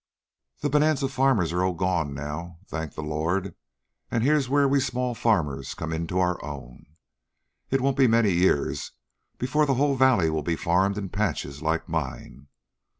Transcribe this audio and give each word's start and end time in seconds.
"The 0.61 0.69
bonanza 0.71 1.07
farmers 1.07 1.53
are 1.53 1.63
all 1.63 1.75
gone 1.75 2.15
now, 2.15 2.57
thank 2.65 2.95
the 2.95 3.03
Lord, 3.03 3.53
and 4.09 4.23
here's 4.23 4.49
where 4.49 4.67
we 4.67 4.79
small 4.79 5.13
farmers 5.13 5.75
come 5.75 5.93
into 5.93 6.17
our 6.17 6.43
own. 6.43 6.87
It 7.69 7.81
won't 7.81 7.97
be 7.97 8.07
many 8.07 8.31
years 8.31 8.93
before 9.37 9.67
the 9.67 9.75
whole 9.75 9.93
valley 9.95 10.31
will 10.31 10.41
be 10.41 10.55
farmed 10.55 10.97
in 10.97 11.09
patches 11.09 11.61
like 11.61 11.87
mine. 11.87 12.47